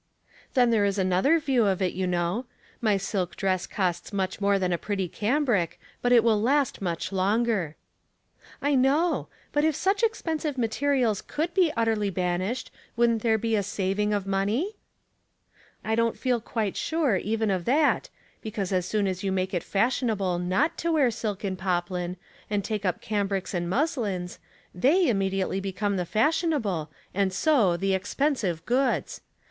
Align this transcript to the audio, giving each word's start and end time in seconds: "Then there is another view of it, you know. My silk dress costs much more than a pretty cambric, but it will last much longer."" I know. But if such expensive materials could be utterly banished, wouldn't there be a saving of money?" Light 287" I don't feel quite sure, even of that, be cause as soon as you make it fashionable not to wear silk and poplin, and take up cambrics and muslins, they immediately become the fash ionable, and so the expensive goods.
"Then 0.55 0.71
there 0.71 0.83
is 0.83 0.97
another 0.97 1.37
view 1.37 1.67
of 1.67 1.79
it, 1.79 1.93
you 1.93 2.07
know. 2.07 2.45
My 2.81 2.97
silk 2.97 3.35
dress 3.35 3.67
costs 3.67 4.11
much 4.11 4.41
more 4.41 4.57
than 4.57 4.73
a 4.73 4.77
pretty 4.79 5.07
cambric, 5.07 5.79
but 6.01 6.11
it 6.11 6.23
will 6.23 6.41
last 6.41 6.81
much 6.81 7.11
longer."" 7.11 7.75
I 8.63 8.73
know. 8.73 9.27
But 9.53 9.63
if 9.63 9.75
such 9.75 10.01
expensive 10.01 10.57
materials 10.57 11.21
could 11.21 11.53
be 11.53 11.71
utterly 11.77 12.09
banished, 12.09 12.71
wouldn't 12.95 13.21
there 13.21 13.37
be 13.37 13.55
a 13.55 13.61
saving 13.61 14.11
of 14.11 14.25
money?" 14.25 14.69
Light 15.85 15.89
287" 15.91 15.91
I 15.91 15.93
don't 15.93 16.17
feel 16.17 16.41
quite 16.41 16.75
sure, 16.75 17.17
even 17.17 17.51
of 17.51 17.65
that, 17.65 18.09
be 18.41 18.49
cause 18.49 18.71
as 18.71 18.87
soon 18.87 19.05
as 19.05 19.23
you 19.23 19.31
make 19.31 19.53
it 19.53 19.61
fashionable 19.61 20.39
not 20.39 20.79
to 20.79 20.91
wear 20.91 21.11
silk 21.11 21.43
and 21.43 21.59
poplin, 21.59 22.17
and 22.49 22.63
take 22.63 22.85
up 22.85 23.01
cambrics 23.01 23.53
and 23.53 23.69
muslins, 23.69 24.39
they 24.73 25.07
immediately 25.07 25.59
become 25.59 25.97
the 25.97 26.05
fash 26.07 26.41
ionable, 26.41 26.87
and 27.13 27.31
so 27.31 27.77
the 27.77 27.93
expensive 27.93 28.65
goods. 28.65 29.21